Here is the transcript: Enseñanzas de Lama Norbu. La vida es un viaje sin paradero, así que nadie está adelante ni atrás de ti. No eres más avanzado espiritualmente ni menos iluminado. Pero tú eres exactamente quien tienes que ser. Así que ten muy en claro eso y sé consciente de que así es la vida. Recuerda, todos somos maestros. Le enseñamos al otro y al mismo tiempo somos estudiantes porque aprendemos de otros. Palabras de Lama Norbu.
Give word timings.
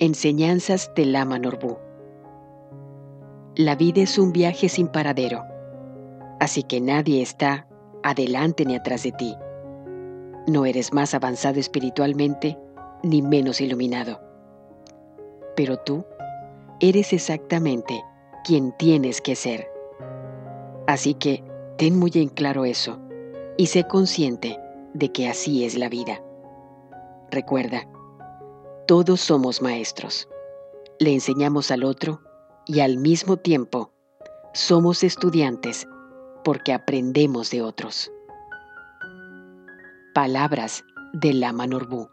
Enseñanzas 0.00 0.92
de 0.94 1.06
Lama 1.06 1.40
Norbu. 1.40 1.76
La 3.56 3.74
vida 3.74 4.00
es 4.00 4.16
un 4.16 4.32
viaje 4.32 4.68
sin 4.68 4.86
paradero, 4.86 5.42
así 6.38 6.62
que 6.62 6.80
nadie 6.80 7.20
está 7.20 7.66
adelante 8.04 8.64
ni 8.64 8.76
atrás 8.76 9.02
de 9.02 9.10
ti. 9.10 9.34
No 10.46 10.66
eres 10.66 10.92
más 10.92 11.14
avanzado 11.14 11.58
espiritualmente 11.58 12.56
ni 13.02 13.22
menos 13.22 13.60
iluminado. 13.60 14.20
Pero 15.56 15.78
tú 15.78 16.04
eres 16.78 17.12
exactamente 17.12 18.04
quien 18.44 18.70
tienes 18.78 19.20
que 19.20 19.34
ser. 19.34 19.66
Así 20.86 21.14
que 21.14 21.42
ten 21.76 21.98
muy 21.98 22.12
en 22.14 22.28
claro 22.28 22.64
eso 22.64 23.00
y 23.56 23.66
sé 23.66 23.82
consciente 23.82 24.60
de 24.94 25.10
que 25.10 25.28
así 25.28 25.64
es 25.64 25.76
la 25.76 25.88
vida. 25.88 26.22
Recuerda, 27.32 27.88
todos 28.88 29.20
somos 29.20 29.60
maestros. 29.60 30.26
Le 30.98 31.12
enseñamos 31.12 31.70
al 31.70 31.84
otro 31.84 32.22
y 32.64 32.80
al 32.80 32.96
mismo 32.96 33.36
tiempo 33.36 33.92
somos 34.54 35.04
estudiantes 35.04 35.86
porque 36.42 36.72
aprendemos 36.72 37.50
de 37.50 37.60
otros. 37.60 38.10
Palabras 40.14 40.84
de 41.12 41.34
Lama 41.34 41.66
Norbu. 41.66 42.08